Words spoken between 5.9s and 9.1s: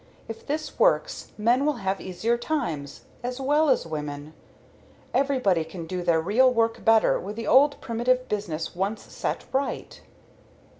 their real work better with this old primitive business once